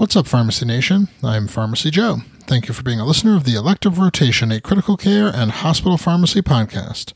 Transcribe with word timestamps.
What's 0.00 0.16
up, 0.16 0.26
Pharmacy 0.26 0.64
Nation? 0.64 1.08
I'm 1.22 1.46
Pharmacy 1.46 1.90
Joe. 1.90 2.22
Thank 2.46 2.68
you 2.68 2.72
for 2.72 2.82
being 2.82 3.00
a 3.00 3.04
listener 3.04 3.36
of 3.36 3.44
the 3.44 3.54
Elective 3.54 3.98
Rotation, 3.98 4.50
a 4.50 4.58
critical 4.58 4.96
care 4.96 5.26
and 5.26 5.50
hospital 5.50 5.98
pharmacy 5.98 6.40
podcast. 6.40 7.12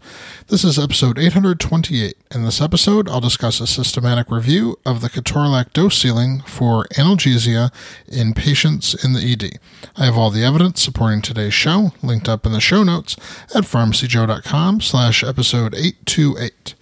This 0.49 0.65
is 0.65 0.79
episode 0.79 1.19
828. 1.19 2.15
In 2.35 2.45
this 2.45 2.61
episode, 2.61 3.09
I'll 3.09 3.23
discuss 3.23 3.59
a 3.59 3.67
systematic 3.67 4.31
review 4.31 4.79
of 4.85 5.01
the 5.01 5.09
ketorolac 5.09 5.73
dose 5.73 5.97
ceiling 5.97 6.43
for 6.47 6.85
analgesia 6.93 7.73
in 8.07 8.35
patients 8.35 8.93
in 9.03 9.15
the 9.15 9.33
ED. 9.33 9.59
I 9.97 10.05
have 10.05 10.19
all 10.19 10.31
the 10.31 10.45
evidence 10.45 10.83
supporting 10.83 11.23
today's 11.23 11.55
show 11.55 11.93
linked 12.03 12.29
up 12.29 12.45
in 12.45 12.53
the 12.53 12.61
show 12.61 12.83
notes 12.83 13.17
at 13.55 13.65
pharmacyjoe.com 13.65 14.83
slash 14.83 15.25
episode 15.25 15.75
828. 15.75 16.75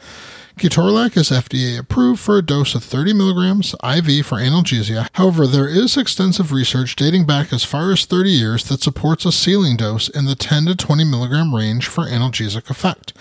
Ketorolac 0.57 1.17
is 1.17 1.31
FDA 1.31 1.79
approved 1.79 2.21
for 2.21 2.37
a 2.37 2.43
dose 2.43 2.75
of 2.75 2.85
30 2.85 3.15
milligrams 3.15 3.75
IV 3.83 4.27
for 4.27 4.37
analgesia. 4.37 5.09
However, 5.15 5.47
there 5.47 5.67
is 5.67 5.97
extensive 5.97 6.53
research 6.53 6.95
dating 6.95 7.25
back 7.25 7.53
as 7.53 7.65
far 7.65 7.91
as 7.91 8.05
30 8.05 8.31
years 8.31 8.65
that 8.65 8.83
supports 8.83 9.25
a 9.25 9.33
ceiling 9.33 9.77
dose 9.77 10.09
in 10.09 10.27
the 10.27 10.35
10 10.35 10.67
to 10.67 10.77
20 10.77 11.05
milligram 11.05 11.55
range 11.55 11.89
for 11.89 12.05
analgesic 12.05 12.69
effect. 12.69 13.15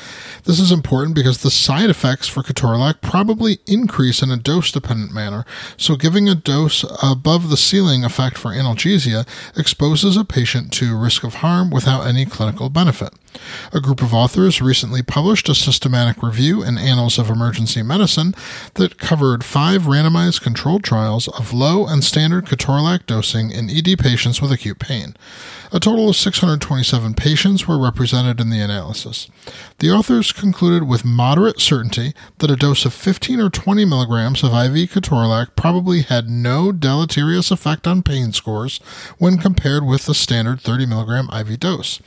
This 0.43 0.59
is 0.59 0.71
important 0.71 1.15
because 1.15 1.41
the 1.41 1.49
side 1.49 1.89
effects 1.89 2.27
for 2.27 2.43
ketorolac 2.43 3.01
probably 3.01 3.59
increase 3.65 4.21
in 4.21 4.29
a 4.29 4.37
dose 4.37 4.71
dependent 4.71 5.13
manner, 5.13 5.45
so 5.77 5.95
giving 5.95 6.27
a 6.27 6.35
dose 6.35 6.83
above 7.01 7.49
the 7.49 7.57
ceiling 7.57 8.03
effect 8.03 8.37
for 8.37 8.51
analgesia 8.51 9.25
exposes 9.57 10.17
a 10.17 10.25
patient 10.25 10.73
to 10.73 10.97
risk 10.99 11.23
of 11.23 11.35
harm 11.35 11.69
without 11.69 12.05
any 12.05 12.25
clinical 12.25 12.69
benefit. 12.69 13.13
A 13.73 13.79
group 13.79 14.01
of 14.01 14.13
authors 14.13 14.61
recently 14.61 15.01
published 15.01 15.49
a 15.49 15.55
systematic 15.55 16.21
review 16.21 16.63
in 16.63 16.77
Annals 16.77 17.17
of 17.17 17.29
Emergency 17.29 17.81
Medicine 17.83 18.33
that 18.75 18.97
covered 18.97 19.43
five 19.43 19.83
randomized 19.83 20.41
controlled 20.41 20.83
trials 20.83 21.27
of 21.27 21.53
low 21.53 21.85
and 21.87 22.03
standard 22.03 22.45
ketorolac 22.45 23.05
dosing 23.05 23.51
in 23.51 23.69
ED 23.69 23.97
patients 23.99 24.41
with 24.41 24.51
acute 24.51 24.79
pain. 24.79 25.15
A 25.73 25.79
total 25.79 26.09
of 26.09 26.17
627 26.17 27.13
patients 27.13 27.65
were 27.65 27.81
represented 27.81 28.41
in 28.41 28.49
the 28.49 28.59
analysis. 28.59 29.29
The 29.79 29.89
authors 29.89 30.33
concluded 30.33 30.85
with 30.85 31.05
moderate 31.05 31.61
certainty 31.61 32.13
that 32.39 32.51
a 32.51 32.57
dose 32.57 32.83
of 32.83 32.93
15 32.93 33.39
or 33.39 33.49
20 33.49 33.85
milligrams 33.85 34.43
of 34.43 34.51
IV 34.51 34.91
ketorolac 34.91 35.55
probably 35.55 36.01
had 36.01 36.29
no 36.29 36.73
deleterious 36.73 37.51
effect 37.51 37.87
on 37.87 38.03
pain 38.03 38.33
scores 38.33 38.79
when 39.17 39.37
compared 39.37 39.85
with 39.85 40.07
the 40.07 40.13
standard 40.13 40.59
30 40.59 40.87
milligram 40.87 41.29
IV 41.31 41.57
dose. 41.61 42.01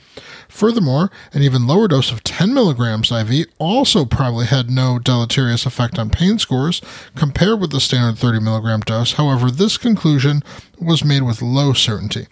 Furthermore, 0.47 1.11
an 1.33 1.41
even 1.41 1.67
lower 1.67 1.87
dose 1.87 2.11
of 2.11 2.23
10 2.23 2.53
milligrams 2.53 3.11
IV 3.11 3.47
also 3.57 4.05
probably 4.05 4.45
had 4.45 4.69
no 4.69 4.99
deleterious 4.99 5.65
effect 5.65 5.99
on 5.99 6.09
pain 6.09 6.39
scores 6.39 6.81
compared 7.15 7.59
with 7.59 7.71
the 7.71 7.79
standard 7.79 8.17
30 8.19 8.39
milligram 8.39 8.81
dose. 8.81 9.13
However, 9.13 9.51
this 9.51 9.77
conclusion 9.77 10.43
was 10.79 11.03
made 11.03 11.23
with 11.23 11.41
low 11.41 11.73
certainty. 11.73 12.27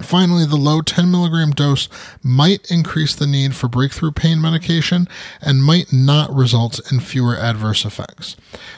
Finally, 0.00 0.46
the 0.46 0.56
low 0.56 0.80
10 0.80 1.10
milligram 1.10 1.50
dose 1.50 1.88
might 2.22 2.70
increase 2.70 3.14
the 3.14 3.26
need 3.26 3.54
for 3.54 3.68
breakthrough 3.68 4.10
pain 4.10 4.40
medication 4.40 5.06
and 5.40 5.62
might 5.62 5.92
not 5.92 6.32
result 6.34 6.80
in 6.90 6.98
fewer 6.98 7.36
adverse 7.36 7.84
effects. 7.84 8.36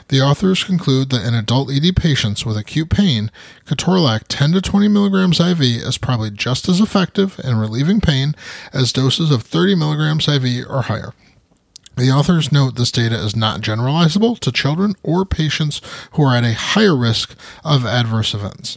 The 0.08 0.20
authors 0.20 0.64
conclude 0.64 1.10
that 1.10 1.24
in 1.24 1.34
adult 1.34 1.70
ED 1.70 1.96
patients 1.96 2.44
with 2.44 2.56
acute 2.56 2.90
pain, 2.90 3.30
ketorolac 3.64 4.24
10 4.28 4.52
to 4.52 4.60
20 4.60 4.88
milligrams 4.88 5.40
IV 5.40 5.60
is 5.60 5.98
probably 5.98 6.30
just 6.30 6.68
as 6.68 6.80
effective 6.80 7.40
in 7.44 7.56
relieving 7.56 8.00
pain 8.00 8.34
as 8.72 8.92
doses 8.92 9.30
of 9.30 9.42
30 9.42 9.76
milligrams 9.76 10.28
IV 10.28 10.66
or 10.68 10.82
higher. 10.82 11.14
The 11.96 12.10
authors 12.10 12.50
note 12.50 12.74
this 12.74 12.90
data 12.90 13.14
is 13.14 13.36
not 13.36 13.60
generalizable 13.60 14.38
to 14.40 14.50
children 14.50 14.96
or 15.04 15.24
patients 15.24 15.80
who 16.12 16.24
are 16.24 16.34
at 16.34 16.44
a 16.44 16.54
higher 16.54 16.96
risk 16.96 17.36
of 17.64 17.86
adverse 17.86 18.34
events. 18.34 18.76